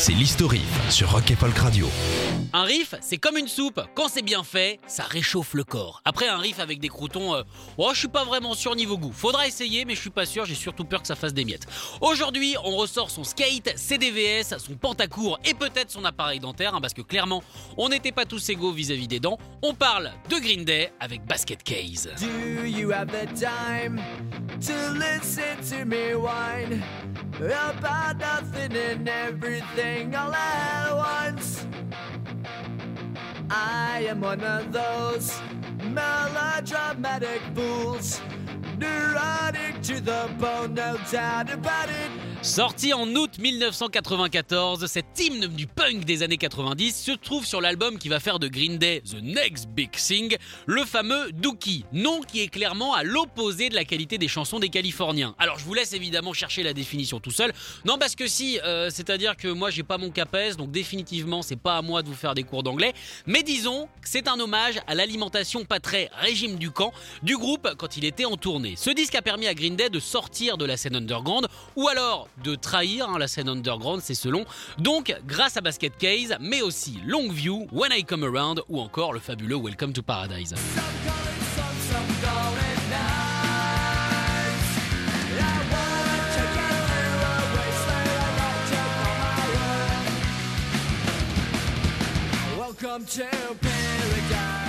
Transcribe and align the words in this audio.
c'est 0.00 0.12
l'historif 0.14 0.90
sur 0.90 1.10
Rock 1.12 1.30
et 1.30 1.36
Folk 1.36 1.58
Radio. 1.58 1.86
Un 2.54 2.62
riff, 2.62 2.94
c'est 3.02 3.18
comme 3.18 3.36
une 3.36 3.46
soupe. 3.46 3.80
Quand 3.94 4.08
c'est 4.08 4.22
bien 4.22 4.42
fait, 4.42 4.80
ça 4.86 5.02
réchauffe 5.02 5.52
le 5.52 5.62
corps. 5.62 6.00
Après 6.06 6.26
un 6.26 6.38
riff 6.38 6.58
avec 6.58 6.80
des 6.80 6.88
croutons, 6.88 7.34
euh, 7.34 7.42
oh, 7.76 7.90
je 7.92 7.98
suis 7.98 8.08
pas 8.08 8.24
vraiment 8.24 8.54
sûr 8.54 8.74
niveau 8.74 8.96
goût. 8.96 9.12
Faudra 9.12 9.46
essayer, 9.46 9.84
mais 9.84 9.94
je 9.94 10.00
suis 10.00 10.10
pas 10.10 10.24
sûr. 10.24 10.46
J'ai 10.46 10.54
surtout 10.54 10.84
peur 10.84 11.02
que 11.02 11.06
ça 11.06 11.16
fasse 11.16 11.34
des 11.34 11.44
miettes. 11.44 11.66
Aujourd'hui, 12.00 12.56
on 12.64 12.76
ressort 12.76 13.10
son 13.10 13.24
skate, 13.24 13.76
CDVS, 13.76 14.56
son 14.58 14.74
pentacourt 14.74 15.38
et 15.44 15.52
peut-être 15.52 15.90
son 15.90 16.04
appareil 16.06 16.40
dentaire, 16.40 16.74
hein, 16.74 16.80
parce 16.80 16.94
que 16.94 17.02
clairement, 17.02 17.42
on 17.76 17.90
n'était 17.90 18.10
pas 18.10 18.24
tous 18.24 18.48
égaux 18.48 18.72
vis-à-vis 18.72 19.06
des 19.06 19.20
dents. 19.20 19.36
On 19.62 19.74
parle 19.74 20.12
de 20.30 20.38
Green 20.38 20.64
Day 20.64 20.92
avec 20.98 21.26
Basket 21.26 21.62
Case. 21.62 22.08
Do 22.18 22.64
you 22.64 22.90
have 22.90 23.08
the 23.08 23.26
time 23.38 24.00
to 24.62 24.94
listen 24.94 25.60
to 25.68 25.84
me 25.84 26.14
whine 26.14 26.82
about 27.38 28.18
nothing 28.18 28.74
and 28.74 29.06
everything? 29.06 29.89
All 30.14 30.34
at 30.34 30.92
once? 30.96 31.66
I 33.50 34.06
am 34.08 34.20
one 34.20 34.42
of 34.42 34.72
those 34.72 35.40
melodramatic 35.82 37.40
fools, 37.54 38.20
neurotic 38.78 39.82
to 39.82 40.00
the 40.00 40.30
bone, 40.38 40.74
no 40.74 40.96
doubt 41.10 41.50
about 41.50 41.88
it. 41.88 42.29
Sorti 42.42 42.94
en 42.94 43.06
août 43.16 43.32
1994, 43.38 44.86
cet 44.86 45.20
hymne 45.20 45.46
du 45.48 45.66
punk 45.66 46.06
des 46.06 46.22
années 46.22 46.38
90 46.38 46.96
se 46.96 47.12
trouve 47.12 47.44
sur 47.44 47.60
l'album 47.60 47.98
qui 47.98 48.08
va 48.08 48.18
faire 48.18 48.38
de 48.38 48.48
Green 48.48 48.78
Day 48.78 49.02
The 49.02 49.22
Next 49.22 49.68
Big 49.68 49.90
Thing, 49.90 50.38
le 50.64 50.86
fameux 50.86 51.32
Dookie, 51.32 51.84
nom 51.92 52.22
qui 52.22 52.40
est 52.40 52.48
clairement 52.48 52.94
à 52.94 53.02
l'opposé 53.02 53.68
de 53.68 53.74
la 53.74 53.84
qualité 53.84 54.16
des 54.16 54.26
chansons 54.26 54.58
des 54.58 54.70
Californiens. 54.70 55.34
Alors 55.38 55.58
je 55.58 55.66
vous 55.66 55.74
laisse 55.74 55.92
évidemment 55.92 56.32
chercher 56.32 56.62
la 56.62 56.72
définition 56.72 57.20
tout 57.20 57.30
seul. 57.30 57.52
Non 57.84 57.98
parce 57.98 58.16
que 58.16 58.26
si, 58.26 58.58
euh, 58.64 58.88
c'est-à-dire 58.88 59.36
que 59.36 59.48
moi 59.48 59.68
j'ai 59.68 59.82
pas 59.82 59.98
mon 59.98 60.10
CAPES, 60.10 60.56
donc 60.56 60.70
définitivement 60.70 61.42
c'est 61.42 61.60
pas 61.60 61.76
à 61.76 61.82
moi 61.82 62.02
de 62.02 62.08
vous 62.08 62.14
faire 62.14 62.34
des 62.34 62.44
cours 62.44 62.62
d'anglais, 62.62 62.94
mais 63.26 63.42
disons 63.42 63.86
que 64.00 64.08
c'est 64.08 64.28
un 64.28 64.40
hommage 64.40 64.80
à 64.86 64.94
l'alimentation 64.94 65.66
pas 65.66 65.78
très 65.78 66.08
régime 66.14 66.56
du 66.56 66.70
camp 66.70 66.94
du 67.22 67.36
groupe 67.36 67.68
quand 67.76 67.98
il 67.98 68.06
était 68.06 68.24
en 68.24 68.38
tournée. 68.38 68.76
Ce 68.78 68.88
disque 68.88 69.14
a 69.14 69.20
permis 69.20 69.46
à 69.46 69.52
Green 69.52 69.76
Day 69.76 69.90
de 69.90 70.00
sortir 70.00 70.56
de 70.56 70.64
la 70.64 70.78
scène 70.78 70.96
underground, 70.96 71.46
ou 71.76 71.86
alors 71.88 72.29
de 72.42 72.54
trahir 72.54 73.08
hein, 73.08 73.18
la 73.18 73.28
scène 73.28 73.48
underground, 73.48 74.00
c'est 74.02 74.14
selon. 74.14 74.44
Donc, 74.78 75.14
grâce 75.26 75.56
à 75.56 75.60
Basket 75.60 75.96
Case, 75.96 76.36
mais 76.40 76.62
aussi 76.62 76.98
Longview, 77.04 77.66
When 77.72 77.92
I 77.92 78.04
Come 78.04 78.24
Around 78.24 78.62
ou 78.68 78.80
encore 78.80 79.12
le 79.12 79.20
fabuleux 79.20 79.56
Welcome 79.56 79.92
to 79.92 80.02
Paradise. 80.02 80.54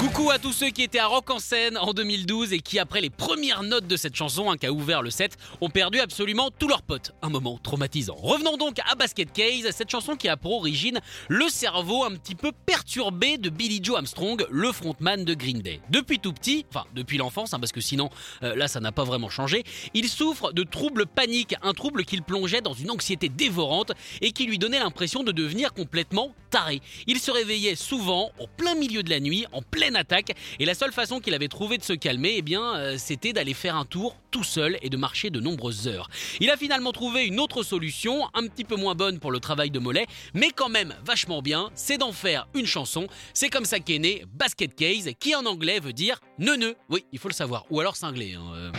Coucou 0.00 0.30
à 0.30 0.38
tous 0.38 0.54
ceux 0.54 0.70
qui 0.70 0.82
étaient 0.82 0.98
à 0.98 1.06
Rock 1.06 1.28
en 1.28 1.38
scène 1.38 1.76
en 1.76 1.92
2012 1.92 2.54
et 2.54 2.60
qui, 2.60 2.78
après 2.78 3.02
les 3.02 3.10
premières 3.10 3.62
notes 3.62 3.86
de 3.86 3.96
cette 3.98 4.16
chanson, 4.16 4.50
hein, 4.50 4.56
qui 4.56 4.66
ouvert 4.66 5.02
le 5.02 5.10
set, 5.10 5.36
ont 5.60 5.68
perdu 5.68 6.00
absolument 6.00 6.50
tous 6.50 6.68
leurs 6.68 6.80
potes. 6.80 7.12
Un 7.20 7.28
moment 7.28 7.58
traumatisant. 7.62 8.14
Revenons 8.14 8.56
donc 8.56 8.78
à 8.90 8.94
Basket 8.94 9.30
Case, 9.30 9.70
cette 9.72 9.90
chanson 9.90 10.16
qui 10.16 10.30
a 10.30 10.38
pour 10.38 10.52
origine 10.54 11.00
le 11.28 11.46
cerveau 11.50 12.04
un 12.04 12.12
petit 12.12 12.34
peu 12.34 12.50
perturbé 12.64 13.36
de 13.36 13.50
Billy 13.50 13.80
Joe 13.82 13.96
Armstrong, 13.96 14.46
le 14.50 14.72
frontman 14.72 15.22
de 15.22 15.34
Green 15.34 15.60
Day. 15.60 15.82
Depuis 15.90 16.18
tout 16.18 16.32
petit, 16.32 16.64
enfin 16.70 16.86
depuis 16.94 17.18
l'enfance, 17.18 17.52
hein, 17.52 17.60
parce 17.60 17.72
que 17.72 17.82
sinon 17.82 18.08
euh, 18.42 18.56
là 18.56 18.68
ça 18.68 18.80
n'a 18.80 18.92
pas 18.92 19.04
vraiment 19.04 19.28
changé, 19.28 19.64
il 19.92 20.08
souffre 20.08 20.52
de 20.52 20.62
troubles 20.62 21.04
paniques, 21.04 21.54
un 21.62 21.74
trouble 21.74 22.06
qui 22.06 22.16
le 22.16 22.22
plongeait 22.22 22.62
dans 22.62 22.72
une 22.72 22.90
anxiété 22.90 23.28
dévorante 23.28 23.92
et 24.22 24.32
qui 24.32 24.46
lui 24.46 24.58
donnait 24.58 24.80
l'impression 24.80 25.22
de 25.22 25.30
devenir 25.30 25.74
complètement 25.74 26.34
taré. 26.48 26.80
Il 27.06 27.20
se 27.20 27.30
réveillait 27.30 27.76
souvent 27.76 28.32
au 28.40 28.46
plein 28.46 28.74
milieu 28.74 29.02
de 29.02 29.10
la 29.10 29.19
nuit, 29.20 29.46
en 29.52 29.62
pleine 29.62 29.96
attaque, 29.96 30.32
et 30.58 30.64
la 30.64 30.74
seule 30.74 30.92
façon 30.92 31.20
qu'il 31.20 31.34
avait 31.34 31.48
trouvé 31.48 31.78
de 31.78 31.82
se 31.82 31.92
calmer, 31.92 32.34
eh 32.36 32.42
bien, 32.42 32.76
euh, 32.76 32.96
c'était 32.98 33.32
d'aller 33.32 33.54
faire 33.54 33.76
un 33.76 33.84
tour 33.84 34.16
tout 34.30 34.44
seul 34.44 34.78
et 34.82 34.90
de 34.90 34.96
marcher 34.96 35.30
de 35.30 35.40
nombreuses 35.40 35.88
heures. 35.88 36.08
Il 36.40 36.50
a 36.50 36.56
finalement 36.56 36.92
trouvé 36.92 37.26
une 37.26 37.40
autre 37.40 37.62
solution, 37.62 38.28
un 38.34 38.46
petit 38.46 38.64
peu 38.64 38.76
moins 38.76 38.94
bonne 38.94 39.18
pour 39.18 39.30
le 39.30 39.40
travail 39.40 39.70
de 39.70 39.78
mollet, 39.78 40.06
mais 40.34 40.50
quand 40.54 40.68
même 40.68 40.94
vachement 41.04 41.42
bien, 41.42 41.70
c'est 41.74 41.98
d'en 41.98 42.12
faire 42.12 42.48
une 42.54 42.66
chanson. 42.66 43.06
C'est 43.34 43.48
comme 43.48 43.64
ça 43.64 43.80
qu'est 43.80 43.98
né 43.98 44.24
Basket 44.34 44.74
Case, 44.74 45.10
qui 45.18 45.34
en 45.34 45.46
anglais 45.46 45.80
veut 45.80 45.92
dire 45.92 46.20
neuneu. 46.38 46.76
Oui, 46.88 47.04
il 47.12 47.18
faut 47.18 47.28
le 47.28 47.34
savoir, 47.34 47.64
ou 47.70 47.80
alors 47.80 47.96
cinglé. 47.96 48.34
hein, 48.34 48.52
euh. 48.54 48.70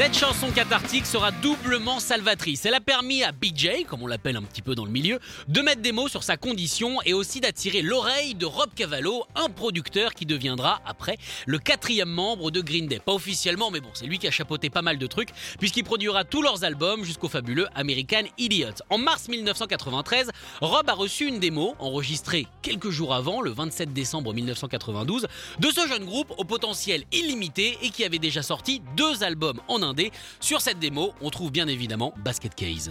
Cette 0.00 0.16
chanson 0.16 0.50
cathartique 0.50 1.04
sera 1.04 1.30
doublement 1.30 2.00
salvatrice. 2.00 2.64
Elle 2.64 2.72
a 2.72 2.80
permis 2.80 3.22
à 3.22 3.32
BJ, 3.32 3.84
comme 3.86 4.02
on 4.02 4.06
l'appelle 4.06 4.36
un 4.36 4.42
petit 4.42 4.62
peu 4.62 4.74
dans 4.74 4.86
le 4.86 4.90
milieu, 4.90 5.20
de 5.46 5.60
mettre 5.60 5.82
des 5.82 5.92
mots 5.92 6.08
sur 6.08 6.22
sa 6.22 6.38
condition 6.38 7.02
et 7.04 7.12
aussi 7.12 7.42
d'attirer 7.42 7.82
l'oreille 7.82 8.34
de 8.34 8.46
Rob 8.46 8.70
Cavallo, 8.74 9.26
un 9.34 9.50
producteur 9.50 10.14
qui 10.14 10.24
deviendra 10.24 10.80
après 10.86 11.18
le 11.44 11.58
quatrième 11.58 12.08
membre 12.08 12.50
de 12.50 12.62
Green 12.62 12.86
Day. 12.86 12.98
Pas 12.98 13.12
officiellement, 13.12 13.70
mais 13.70 13.80
bon, 13.80 13.90
c'est 13.92 14.06
lui 14.06 14.18
qui 14.18 14.26
a 14.26 14.30
chapeauté 14.30 14.70
pas 14.70 14.80
mal 14.80 14.96
de 14.96 15.06
trucs, 15.06 15.32
puisqu'il 15.58 15.84
produira 15.84 16.24
tous 16.24 16.40
leurs 16.40 16.64
albums 16.64 17.04
jusqu'au 17.04 17.28
fabuleux 17.28 17.66
American 17.74 18.22
Idiot. 18.38 18.80
En 18.88 18.96
mars 18.96 19.28
1993, 19.28 20.30
Rob 20.62 20.88
a 20.88 20.94
reçu 20.94 21.26
une 21.26 21.40
démo, 21.40 21.74
enregistrée 21.78 22.46
quelques 22.62 22.88
jours 22.88 23.12
avant, 23.12 23.42
le 23.42 23.50
27 23.50 23.92
décembre 23.92 24.32
1992, 24.32 25.26
de 25.58 25.68
ce 25.68 25.86
jeune 25.86 26.06
groupe 26.06 26.32
au 26.38 26.44
potentiel 26.44 27.04
illimité 27.12 27.76
et 27.82 27.90
qui 27.90 28.02
avait 28.02 28.18
déjà 28.18 28.42
sorti 28.42 28.80
deux 28.96 29.22
albums 29.22 29.60
en 29.68 29.89
Sur 30.40 30.60
cette 30.60 30.78
démo, 30.78 31.12
on 31.20 31.30
trouve 31.30 31.50
bien 31.50 31.68
évidemment 31.68 32.14
Basket 32.24 32.54
Case. 32.54 32.90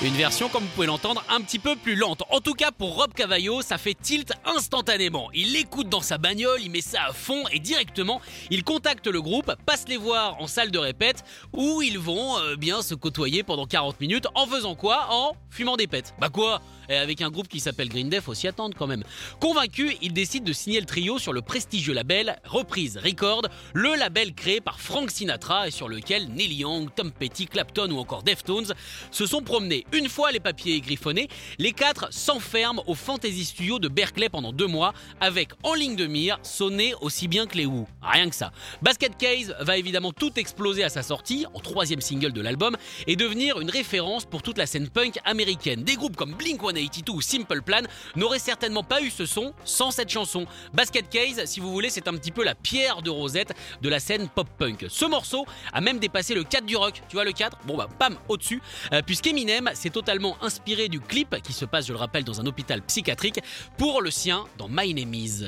Une 0.00 0.14
version, 0.14 0.48
comme 0.48 0.62
vous 0.62 0.68
pouvez 0.76 0.86
l'entendre, 0.86 1.24
un 1.28 1.40
petit 1.40 1.58
peu 1.58 1.74
plus 1.74 1.96
lente. 1.96 2.22
En 2.30 2.38
tout 2.38 2.54
cas, 2.54 2.70
pour 2.70 2.94
Rob 2.94 3.12
Cavallo, 3.14 3.62
ça 3.62 3.78
fait 3.78 3.96
tilt 4.00 4.32
instantanément. 4.44 5.28
Il 5.34 5.52
l'écoute 5.54 5.88
dans 5.88 6.02
sa 6.02 6.18
bagnole, 6.18 6.60
il 6.62 6.70
met 6.70 6.82
ça 6.82 7.06
à 7.08 7.12
fond 7.12 7.42
et 7.50 7.58
directement, 7.58 8.20
il 8.50 8.62
contacte 8.62 9.08
le 9.08 9.20
groupe, 9.20 9.52
passe 9.66 9.88
les 9.88 9.96
voir 9.96 10.40
en 10.40 10.46
salle 10.46 10.70
de 10.70 10.78
répète 10.78 11.24
où 11.52 11.82
ils 11.82 11.98
vont 11.98 12.38
euh, 12.38 12.54
bien 12.54 12.80
se 12.80 12.94
côtoyer 12.94 13.42
pendant 13.42 13.66
40 13.66 14.00
minutes 14.00 14.28
en 14.36 14.46
faisant 14.46 14.76
quoi? 14.76 15.08
En 15.10 15.32
fumant 15.50 15.76
des 15.76 15.88
pètes. 15.88 16.14
Bah 16.20 16.28
quoi? 16.28 16.62
Et 16.88 16.96
avec 16.96 17.20
un 17.20 17.30
groupe 17.30 17.48
qui 17.48 17.60
s'appelle 17.60 17.88
Green 17.88 18.08
Day, 18.08 18.20
faut 18.20 18.34
s'y 18.34 18.48
attendre 18.48 18.74
quand 18.78 18.86
même. 18.86 19.02
Convaincu, 19.40 19.96
il 20.00 20.12
décide 20.12 20.44
de 20.44 20.52
signer 20.52 20.80
le 20.80 20.86
trio 20.86 21.18
sur 21.18 21.32
le 21.32 21.42
prestigieux 21.42 21.92
label 21.92 22.38
Reprise 22.44 22.98
Record, 23.02 23.42
le 23.74 23.94
label 23.94 24.32
créé 24.32 24.60
par 24.60 24.80
Frank 24.80 25.10
Sinatra 25.10 25.68
et 25.68 25.70
sur 25.70 25.88
lequel 25.88 26.28
Neil 26.28 26.54
Young, 26.54 26.88
Tom 26.94 27.10
Petty, 27.10 27.46
Clapton 27.46 27.90
ou 27.90 27.98
encore 27.98 28.22
Deftones 28.22 28.72
se 29.10 29.26
sont 29.26 29.42
promenés. 29.42 29.84
Une 29.92 30.08
fois 30.08 30.32
les 30.32 30.40
papiers 30.40 30.80
griffonnés, 30.80 31.28
les 31.58 31.72
quatre 31.72 32.12
s'enferment 32.12 32.82
au 32.86 32.94
Fantasy 32.94 33.44
Studio 33.44 33.78
de 33.78 33.88
Berkeley 33.88 34.28
pendant 34.28 34.52
deux 34.52 34.66
mois, 34.66 34.92
avec 35.20 35.50
en 35.62 35.74
ligne 35.74 35.96
de 35.96 36.06
mire 36.06 36.38
sonner 36.42 36.94
aussi 37.00 37.28
bien 37.28 37.46
que 37.46 37.56
les 37.56 37.66
Who. 37.66 37.86
Rien 38.02 38.28
que 38.28 38.34
ça. 38.36 38.52
Basket 38.82 39.16
Case 39.16 39.54
va 39.60 39.76
évidemment 39.76 40.12
tout 40.12 40.32
exploser 40.38 40.84
à 40.84 40.88
sa 40.88 41.02
sortie, 41.02 41.46
en 41.54 41.60
troisième 41.60 42.00
single 42.00 42.32
de 42.32 42.40
l'album, 42.40 42.76
et 43.06 43.16
devenir 43.16 43.60
une 43.60 43.70
référence 43.70 44.24
pour 44.24 44.42
toute 44.42 44.58
la 44.58 44.66
scène 44.66 44.88
punk 44.88 45.18
américaine. 45.24 45.82
Des 45.82 45.96
groupes 45.96 46.16
comme 46.16 46.34
Blink-182 46.34 47.10
ou 47.10 47.20
Simple 47.20 47.62
Plan 47.62 47.82
n'auraient 48.16 48.38
certainement 48.38 48.82
pas 48.82 49.00
eu 49.02 49.10
ce 49.10 49.26
son 49.26 49.52
sans 49.64 49.90
cette 49.90 50.10
chanson. 50.10 50.46
Basket 50.72 51.08
Case, 51.08 51.44
si 51.46 51.60
vous 51.60 51.72
voulez, 51.72 51.90
c'est 51.90 52.08
un 52.08 52.14
petit 52.14 52.32
peu 52.32 52.44
la 52.44 52.54
pierre 52.54 53.02
de 53.02 53.10
Rosette 53.10 53.54
de 53.82 53.88
la 53.88 54.00
scène 54.00 54.28
pop-punk. 54.28 54.86
Ce 54.88 55.04
morceau 55.04 55.46
a 55.72 55.80
même 55.80 55.98
dépassé 55.98 56.34
le 56.34 56.44
4 56.44 56.64
du 56.64 56.76
rock. 56.76 57.02
Tu 57.08 57.16
vois 57.16 57.24
le 57.24 57.32
4 57.32 57.58
Bon 57.66 57.76
bah 57.76 57.88
pam, 57.98 58.16
au-dessus. 58.28 58.62
Euh, 58.92 59.02
Puisqu'Eminem 59.02 59.70
s'est 59.78 59.90
totalement 59.90 60.36
inspiré 60.42 60.88
du 60.88 61.00
clip 61.00 61.40
qui 61.42 61.52
se 61.52 61.64
passe, 61.64 61.86
je 61.86 61.92
le 61.92 61.98
rappelle, 61.98 62.24
dans 62.24 62.40
un 62.40 62.46
hôpital 62.46 62.82
psychiatrique 62.82 63.40
pour 63.76 64.02
le 64.02 64.10
sien 64.10 64.44
dans 64.58 64.68
My 64.68 64.92
Name 64.92 65.14
Is. 65.14 65.44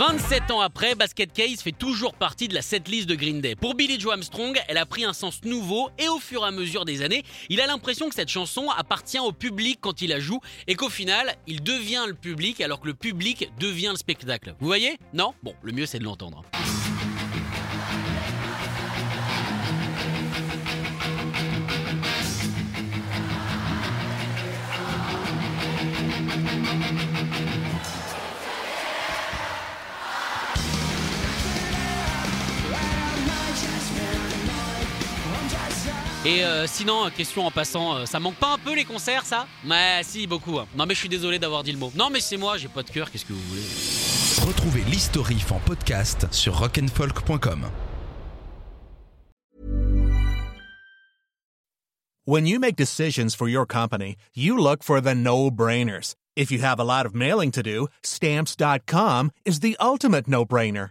27 0.00 0.50
ans 0.50 0.62
après, 0.62 0.94
Basket 0.94 1.30
Case 1.30 1.60
fait 1.60 1.72
toujours 1.72 2.14
partie 2.14 2.48
de 2.48 2.54
la 2.54 2.62
setlist 2.62 3.06
de 3.06 3.14
Green 3.14 3.42
Day. 3.42 3.54
Pour 3.54 3.74
Billy 3.74 4.00
Joe 4.00 4.12
Armstrong, 4.12 4.58
elle 4.66 4.78
a 4.78 4.86
pris 4.86 5.04
un 5.04 5.12
sens 5.12 5.44
nouveau 5.44 5.90
et 5.98 6.08
au 6.08 6.18
fur 6.18 6.42
et 6.42 6.46
à 6.48 6.50
mesure 6.50 6.86
des 6.86 7.02
années, 7.02 7.22
il 7.50 7.60
a 7.60 7.66
l'impression 7.66 8.08
que 8.08 8.14
cette 8.14 8.30
chanson 8.30 8.70
appartient 8.70 9.18
au 9.18 9.32
public 9.32 9.78
quand 9.78 10.00
il 10.00 10.08
la 10.08 10.18
joue 10.18 10.40
et 10.66 10.74
qu'au 10.74 10.88
final, 10.88 11.36
il 11.46 11.62
devient 11.62 12.04
le 12.06 12.14
public 12.14 12.62
alors 12.62 12.80
que 12.80 12.86
le 12.86 12.94
public 12.94 13.50
devient 13.58 13.90
le 13.90 13.98
spectacle. 13.98 14.54
Vous 14.58 14.66
voyez? 14.66 14.96
Non? 15.12 15.34
Bon, 15.42 15.52
le 15.62 15.72
mieux 15.72 15.84
c'est 15.84 15.98
de 15.98 16.04
l'entendre. 16.04 16.44
Et 36.26 36.44
euh, 36.44 36.66
sinon, 36.66 37.06
euh, 37.06 37.10
question 37.10 37.46
en 37.46 37.50
passant, 37.50 37.96
euh, 37.96 38.04
ça 38.04 38.20
manque 38.20 38.34
pas 38.34 38.52
un 38.52 38.58
peu 38.58 38.74
les 38.74 38.84
concerts 38.84 39.24
ça? 39.24 39.46
Ouais, 39.66 40.00
si, 40.02 40.26
beaucoup. 40.26 40.58
hein. 40.58 40.66
Non 40.76 40.84
mais 40.84 40.94
je 40.94 41.00
suis 41.00 41.08
désolé 41.08 41.38
d'avoir 41.38 41.62
dit 41.62 41.72
le 41.72 41.78
mot. 41.78 41.90
Non 41.96 42.10
mais 42.10 42.20
c'est 42.20 42.36
moi, 42.36 42.58
j'ai 42.58 42.68
pas 42.68 42.82
de 42.82 42.90
cœur, 42.90 43.10
qu'est-ce 43.10 43.24
que 43.24 43.32
vous 43.32 43.40
voulez? 43.48 44.46
Retrouvez 44.46 44.82
l'historif 44.90 45.50
en 45.50 45.58
podcast 45.60 46.26
sur 46.30 46.58
rock'n'folk.com. 46.58 47.66
When 52.26 52.46
you 52.46 52.60
make 52.60 52.76
decisions 52.76 53.34
for 53.34 53.48
your 53.48 53.66
company, 53.66 54.14
you 54.34 54.56
look 54.58 54.84
for 54.84 55.00
the 55.00 55.14
no-brainers. 55.14 56.14
If 56.36 56.52
you 56.52 56.60
have 56.62 56.78
a 56.78 56.84
lot 56.84 57.06
of 57.06 57.14
mailing 57.14 57.50
to 57.52 57.62
do, 57.62 57.88
stamps.com 58.04 59.30
is 59.44 59.60
the 59.60 59.76
ultimate 59.80 60.28
no-brainer. 60.28 60.90